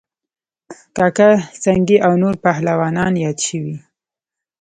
[0.97, 1.29] کاکه
[1.63, 3.75] سنگی او نور پهلوانان یاد شوي